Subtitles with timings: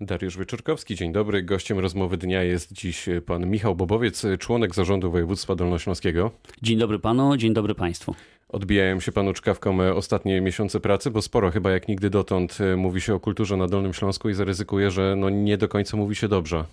[0.00, 1.42] Dariusz Wyczorkowski, dzień dobry.
[1.42, 6.30] Gościem rozmowy dnia jest dziś pan Michał Bobowiec, członek zarządu województwa dolnośląskiego.
[6.62, 8.14] Dzień dobry panu, dzień dobry państwu.
[8.48, 13.14] Odbijają się panu czkawką ostatnie miesiące pracy, bo sporo chyba jak nigdy dotąd mówi się
[13.14, 16.64] o kulturze na Dolnym Śląsku i zaryzykuję, że no nie do końca mówi się dobrze.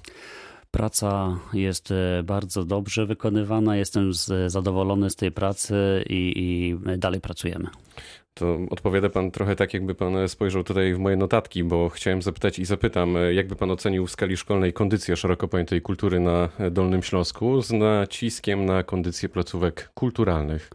[0.71, 4.11] Praca jest e, bardzo dobrze wykonywana, jestem
[4.47, 5.75] zadowolony z tej pracy
[6.09, 7.67] i, i dalej pracujemy.
[8.33, 12.59] To odpowiada pan trochę tak, jakby pan spojrzał tutaj w moje notatki, bo chciałem zapytać
[12.59, 17.61] i zapytam, jakby pan ocenił w skali szkolnej kondycję szeroko pojętej kultury na Dolnym Śląsku
[17.61, 20.69] z naciskiem na kondycję placówek kulturalnych?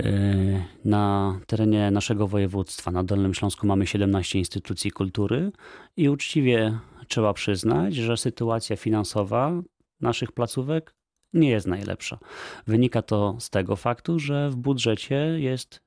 [0.00, 5.52] E, na terenie naszego województwa, na Dolnym Śląsku, mamy 17 instytucji kultury
[5.96, 6.78] i uczciwie
[7.08, 9.62] trzeba przyznać, że sytuacja finansowa
[10.00, 10.94] naszych placówek
[11.32, 12.18] nie jest najlepsza.
[12.66, 15.81] Wynika to z tego faktu, że w budżecie jest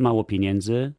[0.00, 0.92] mało pieniędzy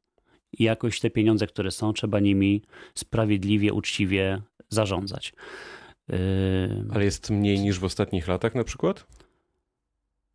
[0.54, 2.62] i jakoś te pieniądze, które są, trzeba nimi
[2.96, 5.34] sprawiedliwie, uczciwie zarządzać.
[6.10, 6.18] Yy,
[6.94, 9.08] Ale jest mniej niż w ostatnich latach na przykład?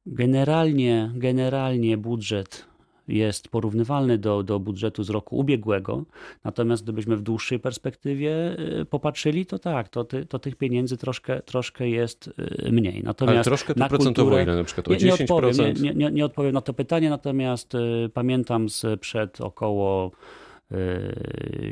[0.07, 2.67] Generalnie, generalnie budżet
[3.09, 6.05] jest porównywalny do, do budżetu z roku ubiegłego.
[6.45, 11.43] Natomiast gdybyśmy w dłuższej perspektywie y, popatrzyli, to tak, to, ty, to tych pieniędzy troszkę,
[11.43, 12.31] troszkę jest
[12.67, 13.03] y, mniej.
[13.03, 14.89] Natomiast Ale troszkę to na procentowo kulturę, ile na przykład?
[14.89, 19.41] O nie, nie odpowiem, nie, nie, nie odpowiem na to pytanie, natomiast y, pamiętam sprzed
[19.41, 20.11] około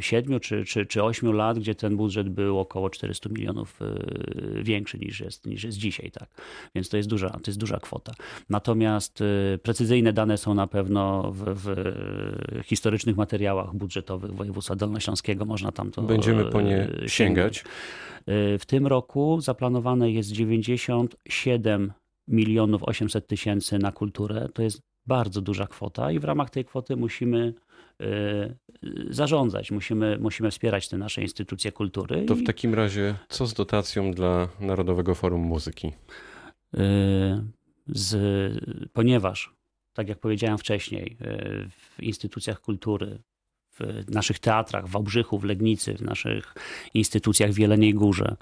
[0.00, 4.98] 7 czy, czy, czy 8 lat, gdzie ten budżet był około 400 milionów y, większy
[4.98, 6.10] niż jest, niż jest dzisiaj.
[6.10, 6.28] Tak.
[6.74, 8.12] Więc to jest, duża, to jest duża kwota.
[8.50, 15.44] Natomiast y, precyzyjne dane są na pewno w, w historycznych materiałach budżetowych województwa dolnośląskiego.
[15.44, 17.64] Można tam to Będziemy po nie y, sięgać.
[18.58, 21.92] W tym roku zaplanowane jest 97
[22.28, 24.48] milionów 800 tysięcy na kulturę.
[24.54, 27.54] To jest bardzo duża kwota i w ramach tej kwoty musimy
[28.02, 28.54] Y,
[29.10, 32.24] zarządzać, musimy, musimy wspierać te nasze instytucje kultury.
[32.24, 35.86] To w takim razie co z dotacją dla Narodowego Forum Muzyki?
[35.86, 36.80] Y,
[37.86, 38.16] z,
[38.92, 39.54] ponieważ,
[39.92, 43.22] tak jak powiedziałem wcześniej, y, w instytucjach kultury,
[43.78, 46.54] w naszych teatrach, w Wałbrzychu, w Legnicy, w naszych
[46.94, 48.36] instytucjach w Jeleniej Górze,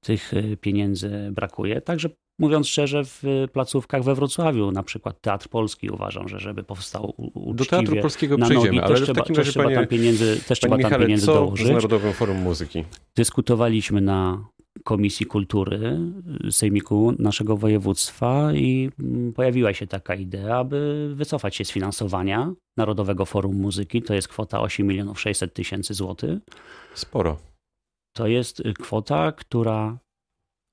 [0.00, 1.80] tych pieniędzy brakuje.
[1.80, 3.22] Także Mówiąc szczerze, w
[3.52, 8.36] placówkach we Wrocławiu, na przykład Teatr Polski, uważam, że żeby powstał uczciwie Do Teatru Polskiego
[8.36, 11.02] na przejdziemy, nogi, ale też w takim razie, trzeba tam pieniędzy, też trzeba Michale, tam
[11.02, 11.66] pieniędzy co dołożyć.
[11.66, 12.84] z Narodowym Forum Muzyki?
[13.16, 14.44] Dyskutowaliśmy na
[14.84, 15.98] Komisji Kultury
[16.50, 18.90] Sejmiku naszego województwa i
[19.34, 24.02] pojawiła się taka idea, aby wycofać się z finansowania Narodowego Forum Muzyki.
[24.02, 26.38] To jest kwota 8 milionów 600 tysięcy złotych.
[26.94, 27.38] Sporo.
[28.16, 29.98] To jest kwota, która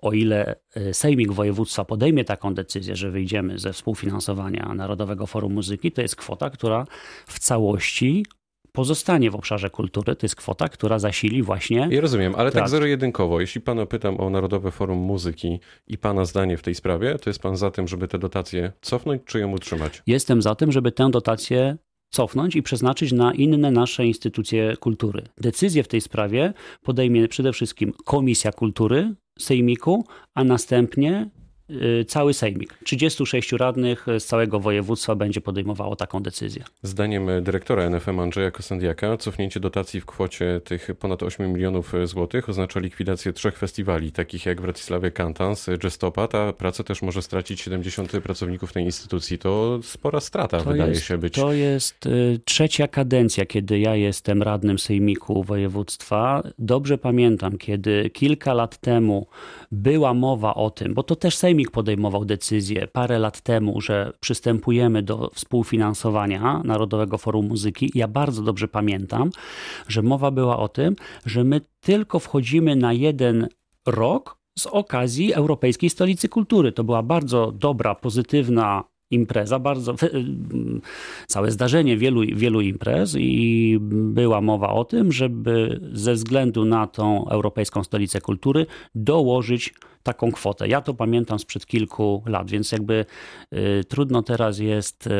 [0.01, 5.91] o ile e, Sejmik Województwa podejmie taką decyzję, że wyjdziemy ze współfinansowania Narodowego Forum Muzyki,
[5.91, 6.85] to jest kwota, która
[7.27, 8.25] w całości
[8.71, 10.15] pozostanie w obszarze kultury.
[10.15, 11.87] To jest kwota, która zasili właśnie.
[11.91, 12.65] Ja rozumiem, ale tak teatr.
[12.65, 17.19] tak zero-jedynkowo, jeśli pana pytam o Narodowe Forum Muzyki i pana zdanie w tej sprawie,
[17.19, 20.03] to jest pan za tym, żeby te dotacje cofnąć, czy ją utrzymać?
[20.07, 21.77] Jestem za tym, żeby tę dotację
[22.09, 25.23] cofnąć i przeznaczyć na inne nasze instytucje kultury.
[25.37, 30.05] Decyzję w tej sprawie podejmie przede wszystkim Komisja Kultury Sejmiku,
[30.35, 31.29] a następnie
[32.07, 32.79] cały Sejmik.
[32.83, 36.63] 36 radnych z całego województwa będzie podejmowało taką decyzję.
[36.83, 42.79] Zdaniem dyrektora NFM Andrzeja Kosendiaka cofnięcie dotacji w kwocie tych ponad 8 milionów złotych oznacza
[42.79, 46.27] likwidację trzech festiwali, takich jak w Bratysławie Cantans, Gestopa.
[46.27, 49.37] Ta praca też może stracić 70 pracowników tej instytucji.
[49.37, 51.33] To spora strata to wydaje jest, się być.
[51.33, 56.43] To jest y, trzecia kadencja, kiedy ja jestem radnym Sejmiku województwa.
[56.59, 59.27] Dobrze pamiętam, kiedy kilka lat temu
[59.71, 65.03] była mowa o tym, bo to też Sejmik podejmował decyzję parę lat temu, że przystępujemy
[65.03, 67.91] do współfinansowania Narodowego Forum Muzyki.
[67.95, 69.29] Ja bardzo dobrze pamiętam,
[69.87, 73.47] że mowa była o tym, że my tylko wchodzimy na jeden
[73.87, 76.71] rok z okazji Europejskiej Stolicy Kultury.
[76.71, 79.95] To była bardzo dobra, pozytywna impreza, bardzo
[81.27, 87.27] całe zdarzenie wielu, wielu imprez i była mowa o tym, żeby ze względu na tą
[87.29, 88.65] Europejską Stolicę Kultury
[88.95, 89.73] dołożyć
[90.03, 90.67] taką kwotę.
[90.67, 93.05] Ja to pamiętam sprzed kilku lat, więc jakby
[93.53, 95.11] y, trudno teraz jest y,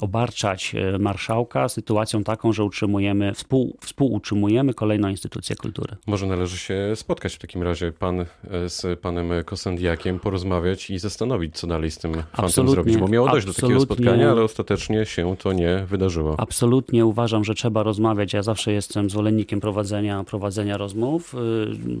[0.00, 5.96] obarczać y, marszałka sytuacją taką, że utrzymujemy, współ, współutrzymujemy kolejną instytucję kultury.
[6.06, 8.24] Może należy się spotkać w takim razie pan
[8.66, 13.46] z panem Kosendiakiem, porozmawiać i zastanowić, co dalej z tym fantem zrobić, bo miało dojść
[13.46, 16.34] do takiego spotkania, ale ostatecznie się to nie wydarzyło.
[16.38, 18.32] Absolutnie uważam, że trzeba rozmawiać.
[18.32, 21.34] Ja zawsze jestem zwolennikiem prowadzenia, prowadzenia rozmów.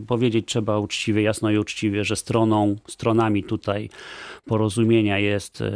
[0.06, 3.90] Powiedzieć trzeba uczciwie, jasno i uczciwie, że że stroną, stronami tutaj
[4.44, 5.72] porozumienia jest e,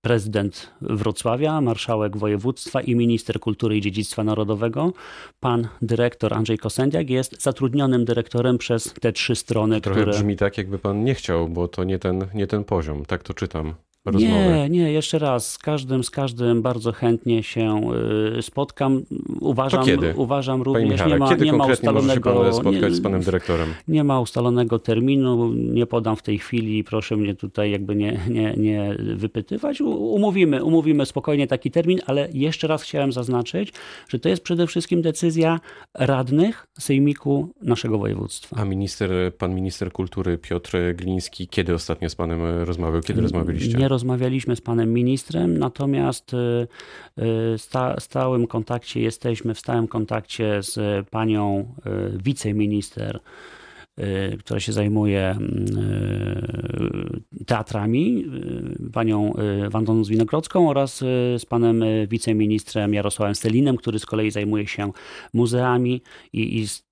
[0.00, 4.92] prezydent Wrocławia, marszałek województwa i minister kultury i dziedzictwa narodowego.
[5.40, 10.12] Pan dyrektor Andrzej Kosendiak jest zatrudnionym dyrektorem przez te trzy strony, Trochę które...
[10.12, 13.04] brzmi tak, jakby pan nie chciał, bo to nie ten, nie ten poziom.
[13.04, 13.74] Tak to czytam.
[14.14, 17.90] Nie, nie, jeszcze raz, z każdym, z każdym bardzo chętnie się
[18.38, 19.02] y, spotkam.
[19.40, 20.14] Uważam, To kiedy?
[20.16, 22.34] uważam Panie również, Michale, nie ma, kiedy nie ma może się ustalonego...
[22.34, 23.68] pan spotkać nie, z panem dyrektorem?
[23.88, 28.54] Nie ma ustalonego terminu, nie podam w tej chwili, proszę mnie tutaj jakby nie, nie,
[28.56, 29.80] nie wypytywać.
[29.80, 33.72] Umówimy, umówimy spokojnie taki termin, ale jeszcze raz chciałem zaznaczyć,
[34.08, 35.60] że to jest przede wszystkim decyzja
[35.94, 38.56] radnych sejmiku naszego województwa.
[38.56, 43.00] A minister, pan minister kultury Piotr Gliński, kiedy ostatnio z panem e, rozmawiał?
[43.00, 43.78] Kiedy rozmawialiście?
[43.78, 46.36] Nie rozmawialiśmy z panem ministrem, natomiast y,
[47.54, 51.74] y, sta, stałym kontakcie jesteśmy, w stałym kontakcie z panią
[52.14, 53.20] y, wiceminister,
[54.38, 55.38] która się zajmuje
[57.46, 58.26] teatrami,
[58.92, 59.32] panią
[59.70, 60.98] Wandą Zwinogrodzką oraz
[61.38, 64.92] z panem wiceministrem Jarosławem Stelinem, który z kolei zajmuje się
[65.32, 66.02] muzeami
[66.32, 66.82] i, i z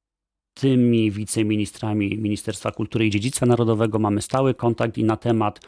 [0.54, 3.98] tymi wiceministrami Ministerstwa Kultury i Dziedzictwa Narodowego.
[3.98, 5.60] Mamy stały kontakt i na temat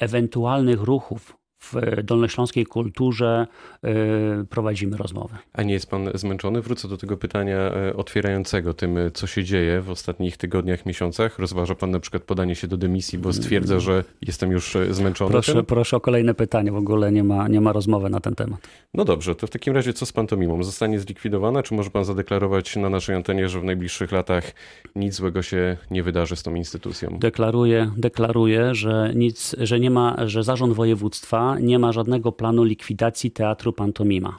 [0.00, 3.46] ewentualnych ruchów w dolnośląskiej kulturze
[3.84, 5.38] y, prowadzimy rozmowę.
[5.52, 6.60] A nie jest pan zmęczony?
[6.60, 11.38] Wrócę do tego pytania e, otwierającego tym, e, co się dzieje w ostatnich tygodniach, miesiącach.
[11.38, 15.30] Rozważa pan na przykład podanie się do dymisji, bo stwierdza, że jestem już e, zmęczony
[15.30, 15.64] Proszę, tym?
[15.64, 18.60] proszę o kolejne pytanie, w ogóle nie ma, nie ma rozmowy na ten temat.
[18.94, 20.62] No dobrze, to w takim razie co z pantomimą?
[20.62, 24.52] Zostanie zlikwidowana, czy może pan zadeklarować na naszej antenie, że w najbliższych latach
[24.96, 27.18] nic złego się nie wydarzy z tą instytucją?
[27.18, 33.30] Deklaruję, deklaruję że, nic, że, nie ma, że zarząd województwa nie ma żadnego planu likwidacji
[33.30, 34.38] teatru Pantomima.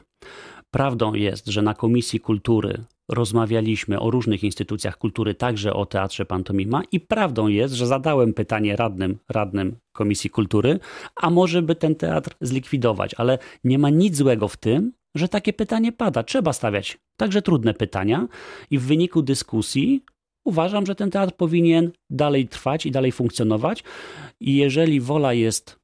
[0.70, 6.82] Prawdą jest, że na Komisji Kultury rozmawialiśmy o różnych instytucjach kultury, także o Teatrze Pantomima
[6.92, 10.80] i prawdą jest, że zadałem pytanie radnym, radnym Komisji Kultury,
[11.16, 15.52] a może by ten teatr zlikwidować, ale nie ma nic złego w tym, że takie
[15.52, 16.22] pytanie pada.
[16.22, 18.28] Trzeba stawiać także trudne pytania
[18.70, 20.04] i w wyniku dyskusji
[20.44, 23.84] uważam, że ten teatr powinien dalej trwać i dalej funkcjonować
[24.40, 25.81] i jeżeli wola jest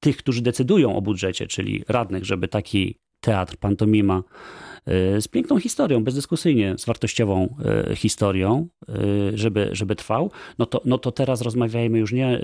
[0.00, 4.22] tych, którzy decydują o budżecie, czyli radnych, żeby taki teatr, pantomima
[5.16, 7.56] y, z piękną historią, bezdyskusyjnie z wartościową
[7.90, 12.40] y, historią, y, żeby, żeby trwał, no to, no to teraz rozmawiajmy już nie,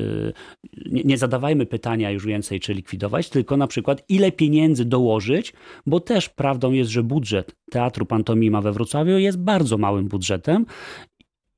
[0.87, 5.53] nie, nie zadawajmy pytania już więcej, czy likwidować, tylko na przykład ile pieniędzy dołożyć,
[5.87, 10.67] bo też prawdą jest, że budżet Teatru Pantomima we Wrocławiu jest bardzo małym budżetem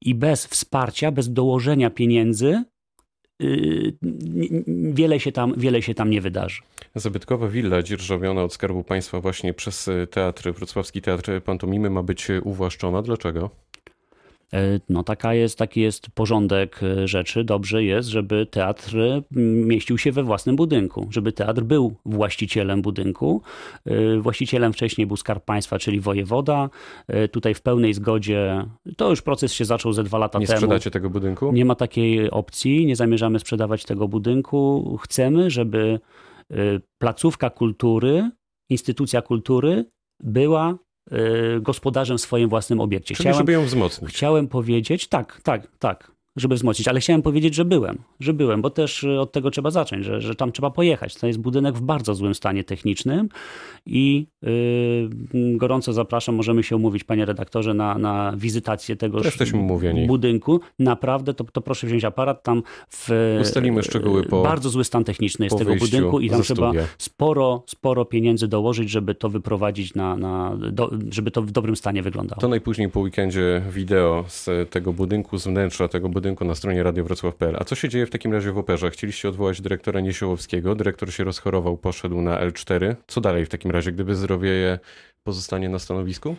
[0.00, 2.64] i bez wsparcia, bez dołożenia pieniędzy
[4.93, 6.62] wiele się tam, wiele się tam nie wydarzy.
[6.94, 12.31] Zabytkowa willa dzierżawiona od Skarbu Państwa właśnie przez e, teatr, Wrocławski Teatr Pantomimy ma być
[12.31, 13.02] e, uwłaszczona.
[13.02, 13.50] Dlaczego?
[14.54, 17.44] E, No taka jest, taki jest porządek e, rzeczy.
[17.44, 23.43] Dobrze jest, żeby teatr e, mieścił się we własnym budynku, żeby teatr był właścicielem budynku.
[24.20, 26.70] Właścicielem wcześniej był Skarb Państwa, czyli wojewoda.
[27.31, 28.64] Tutaj w pełnej zgodzie,
[28.96, 30.56] to już proces się zaczął ze dwa lata Nie temu.
[30.56, 31.52] sprzedacie tego budynku?
[31.52, 34.96] Nie ma takiej opcji, nie zamierzamy sprzedawać tego budynku.
[35.02, 36.00] Chcemy, żeby
[36.99, 38.31] placówka kultury,
[38.70, 39.84] instytucja kultury
[40.20, 40.78] była
[41.60, 43.14] gospodarzem w swoim własnym obiekcie.
[43.14, 44.10] Czyli żeby ją wzmocnić.
[44.10, 48.70] Chciałem powiedzieć, tak, tak, tak, żeby wzmocnić, ale chciałem powiedzieć, że byłem, że byłem, bo
[48.70, 51.14] też y, od tego trzeba zacząć, że, że tam trzeba pojechać.
[51.14, 53.29] To jest budynek w bardzo złym stanie technicznym
[53.87, 55.08] i y,
[55.56, 58.96] gorąco zapraszam, możemy się umówić, panie redaktorze, na, na wizytację
[59.55, 60.06] umówieni.
[60.06, 60.61] budynku.
[60.79, 63.09] Naprawdę, to, to proszę wziąć aparat, tam w
[63.42, 66.87] Ustalimy szczegóły po- bardzo zły stan techniczny jest tego budynku i tam ze trzeba studia.
[66.99, 72.02] sporo, sporo pieniędzy dołożyć, żeby to wyprowadzić na, na do, żeby to w dobrym stanie
[72.02, 72.40] wyglądało.
[72.40, 77.57] To najpóźniej po weekendzie wideo z tego budynku, z wnętrza tego budynku na stronie radiowrocław.pl.
[77.59, 78.91] A co się dzieje w takim razie w operze?
[78.91, 82.95] Chcieliście odwołać dyrektora Niesiołowskiego, dyrektor się rozchorował, poszedł na L4.
[83.07, 84.79] Co dalej w takim razie, gdyby zdrowieje
[85.25, 86.37] pozostanie na stanowisku?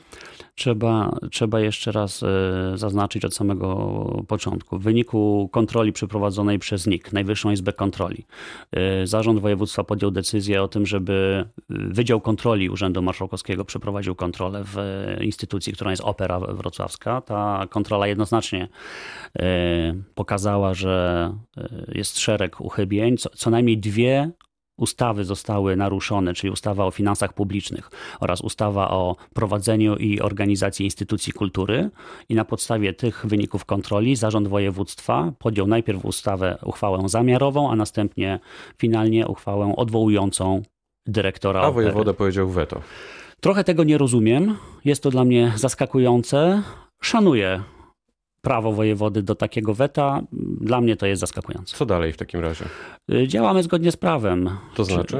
[0.56, 2.28] Trzeba, trzeba jeszcze raz e,
[2.75, 4.80] zaznaczyć od samego początku.
[4.80, 8.25] W wyniku kontroli przeprowadzonej przez NIK, Najwyższą Izbę Kontroli,
[8.72, 14.78] e, Zarząd Województwa podjął decyzję o tym, żeby Wydział Kontroli Urzędu Marszałkowskiego przeprowadził kontrolę w
[14.78, 17.22] e, instytucji, która jest Opera Wrocławska.
[17.22, 18.68] Ta kontrola jednoznacznie
[19.40, 23.18] e, pokazała, że e, jest szereg uchybień.
[23.18, 24.32] Co, co najmniej dwie
[24.77, 31.34] ustawy zostały naruszone, czyli ustawa o finansach publicznych oraz ustawa o prowadzeniu i organizacji instytucji
[31.34, 31.89] kultury.
[32.30, 38.39] I na podstawie tych wyników kontroli zarząd województwa podjął najpierw ustawę, uchwałę zamiarową, a następnie
[38.77, 40.62] finalnie uchwałę odwołującą
[41.08, 41.86] dyrektora A opery.
[41.86, 42.82] wojewoda powiedział weto.
[43.42, 44.58] Trochę tego nie rozumiem.
[44.86, 46.63] Jest to dla mnie zaskakujące.
[47.01, 47.63] Szanuję
[48.42, 50.22] prawo wojewody do takiego weta.
[50.63, 51.77] Dla mnie to jest zaskakujące.
[51.77, 52.65] Co dalej w takim razie?
[53.12, 54.50] Y, Działamy zgodnie z prawem.
[54.75, 55.17] To znaczy?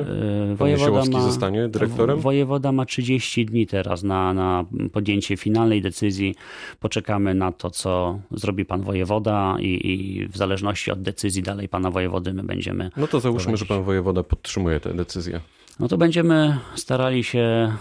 [0.54, 2.20] y, Pan Niesiołowski zostanie dyrektorem?
[2.20, 6.36] Wojewoda ma 30 dni teraz na, na podjęcie finalnej decyzji.
[6.80, 11.92] Poczekamy na to, co zrobi pan wojewoda i, i w zależności od decyzji dalej pana
[11.92, 12.90] wojewody my będziemy.
[12.98, 13.68] No to załóżmy, prowadzić.
[13.70, 15.40] że pan wojewoda podtrzymuje tę decyzję.
[15.80, 17.74] No to będziemy starali się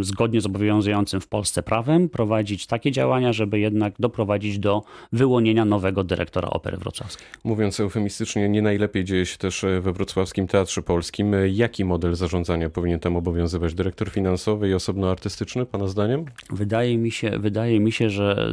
[0.00, 6.04] zgodnie z obowiązującym w Polsce prawem prowadzić takie działania, żeby jednak doprowadzić do wyłonienia nowego
[6.04, 7.26] dyrektora Opery Wrocławskiej.
[7.44, 11.32] Mówiąc eufemistycznie, nie najlepiej dzieje się też we Wrocławskim Teatrze Polskim.
[11.52, 13.74] Jaki model zarządzania powinien tam obowiązywać?
[13.74, 16.24] Dyrektor finansowy i osobno artystyczny, pana zdaniem?
[16.50, 18.52] Wydaje mi się, wydaje mi się, że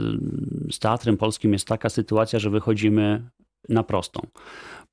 [0.72, 3.22] z Teatrem Polskim jest taka sytuacja, że wychodzimy
[3.70, 4.22] na prostą.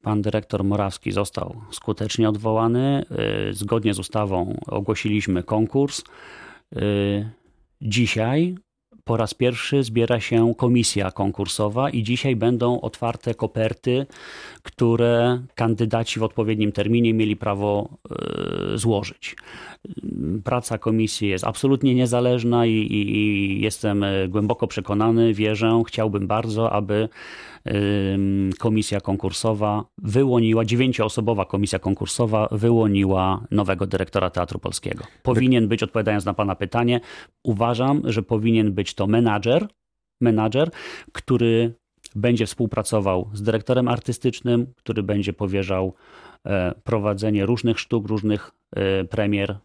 [0.06, 3.04] Pan dyrektor Morawski został skutecznie odwołany.
[3.50, 6.02] Y, Zgodnie z ustawą ogłosiliśmy konkurs.
[6.76, 7.30] Y,
[7.82, 8.56] Dzisiaj
[9.04, 14.06] po raz pierwszy zbiera się komisja konkursowa i dzisiaj będą otwarte koperty,
[14.62, 17.88] które kandydaci w odpowiednim terminie mieli prawo
[18.74, 19.36] y, złożyć.
[20.44, 27.08] Praca komisji jest absolutnie niezależna i, i, i jestem głęboko przekonany, wierzę, chciałbym bardzo, aby
[28.58, 35.04] komisja konkursowa wyłoniła, dziewięcioosobowa komisja konkursowa wyłoniła nowego dyrektora Teatru Polskiego.
[35.22, 37.00] Powinien być, odpowiadając na Pana pytanie,
[37.44, 39.68] uważam, że powinien być to menadżer,
[40.20, 40.70] menadżer,
[41.12, 41.74] który
[42.14, 45.94] będzie współpracował z dyrektorem artystycznym, który będzie powierzał
[46.46, 49.56] e, prowadzenie różnych sztuk, różnych e, premier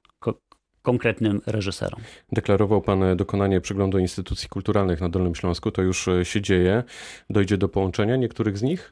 [0.81, 2.01] konkretnym reżyserom.
[2.31, 5.71] Deklarował pan dokonanie przeglądu instytucji kulturalnych na Dolnym Śląsku.
[5.71, 6.83] To już e, się dzieje.
[7.29, 8.91] Dojdzie do połączenia niektórych z nich?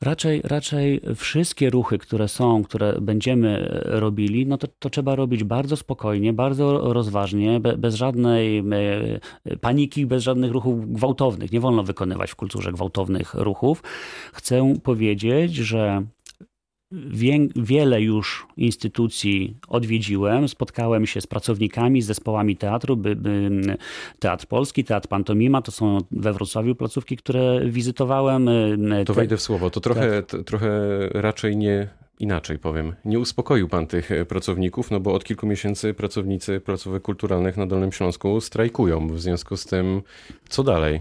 [0.00, 5.44] Raczej, raczej wszystkie ruchy, które są, które będziemy e, robili, no to, to trzeba robić
[5.44, 11.52] bardzo spokojnie, bardzo rozważnie, be, bez żadnej e, paniki, bez żadnych ruchów gwałtownych.
[11.52, 13.82] Nie wolno wykonywać w kulturze gwałtownych ruchów.
[14.32, 16.02] Chcę powiedzieć, że
[16.92, 23.50] Wię- wiele już instytucji odwiedziłem, spotkałem się z pracownikami, z zespołami teatru, by, by,
[24.18, 28.48] Teatr Polski, Teatr Pantomima, to są we Wrocławiu placówki, które wizytowałem.
[29.06, 29.70] To Te- wejdę w słowo.
[29.70, 30.70] To trochę, t- trochę
[31.12, 31.88] raczej nie
[32.20, 32.94] inaczej powiem.
[33.04, 37.66] Nie uspokoił pan tych e, pracowników, no bo od kilku miesięcy pracownicy placówek kulturalnych na
[37.66, 39.08] Dolnym Śląsku strajkują.
[39.08, 40.02] W związku z tym,
[40.48, 41.00] co dalej?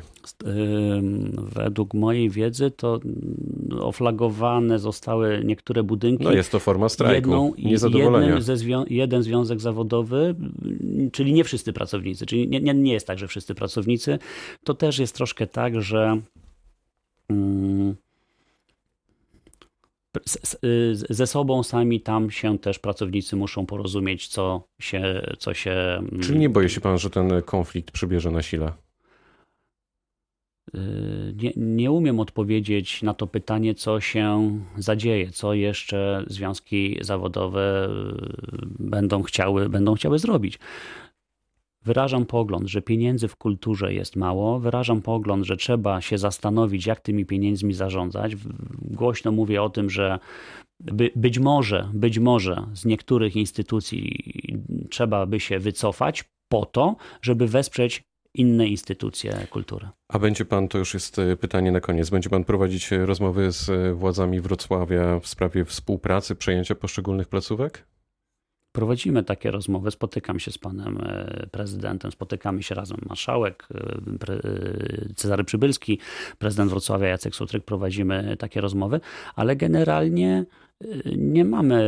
[1.38, 6.24] Według mojej wiedzy to mm, oflagowane zostały niektóre budynki.
[6.24, 8.38] No jest to forma strajku, Jedną, niezadowolenia.
[8.40, 13.20] zwią- jeden związek zawodowy, mm, czyli nie wszyscy pracownicy, czyli nie, nie, nie jest tak,
[13.20, 14.20] że wszyscy pracownicy.
[14.64, 16.22] To też jest troszkę tak, że
[17.30, 17.96] mm,
[21.10, 25.22] ze sobą sami tam się też pracownicy muszą porozumieć, co się.
[25.40, 28.72] Co się mm, Czyli nie boi się pan, że ten konflikt przybierze na sile?
[30.76, 37.90] Y, Nie, nie umiem odpowiedzieć na to pytanie, co się zadzieje, co jeszcze związki zawodowe
[38.80, 40.60] będą chciały, będą chciały zrobić.
[41.86, 44.60] Wyrażam pogląd, że pieniędzy w kulturze jest mało.
[44.60, 48.36] Wyrażam pogląd, że trzeba się zastanowić, jak tymi pieniędzmi zarządzać.
[48.82, 50.20] Głośno mówię o tym, że
[50.80, 54.26] by, być może, być może z niektórych instytucji
[54.90, 59.90] trzeba by się wycofać po to, żeby wesprzeć inne instytucje kultury.
[60.08, 63.52] A będzie pan, to już jest e, pytanie na koniec, będzie pan prowadzić e, rozmowy
[63.52, 67.88] z e, władzami Wrocławia w sprawie współpracy, przejęcia poszczególnych placówek?
[68.76, 75.14] Prowadzimy takie rozmowy, spotykam się z panem e, prezydentem, spotykamy się razem, marszałek e, e,
[75.16, 76.00] Cezary Przybylski,
[76.38, 79.00] prezydent Wrocławia Jacek Sutryk, prowadzimy takie rozmowy,
[79.36, 80.46] ale generalnie
[81.18, 81.80] nie mamy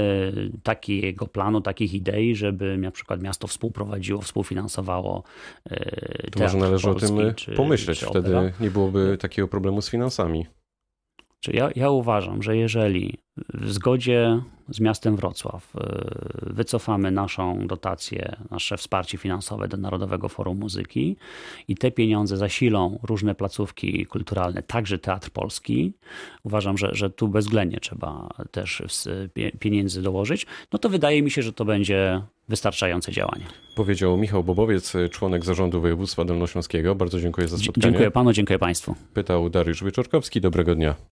[0.63, 5.23] takiego planu, takich idei, żeby na przykład miasto współprowadziło, współfinansowało
[6.31, 9.89] To może należy o Polski tym czy- pomyśleć, czy wtedy nie byłoby takiego problemu z
[9.89, 10.45] finansami.
[11.53, 13.17] Ja, ja uważam, że jeżeli
[13.53, 20.57] w zgodzie z miastem Wrocław y, wycofamy naszą dotację, nasze wsparcie finansowe do Narodowego Forum
[20.57, 21.15] Muzyki
[21.67, 25.93] i te pieniądze zasilą różne placówki kulturalne, także Teatr Polski,
[26.43, 28.83] uważam, że, że tu bezwzględnie trzeba też
[29.59, 33.45] pieniędzy dołożyć, no to wydaje mi się, że to będzie wystarczające działanie.
[33.75, 36.95] Powiedział Michał Bobowiec, członek zarządu województwa dolnośląskiego.
[36.95, 37.83] Bardzo dziękuję za spotkanie.
[37.83, 38.95] Dziękuję panu, dziękuję państwu.
[39.13, 40.41] Pytał Dariusz Wieczorkowski.
[40.41, 40.95] Dobrego dnia.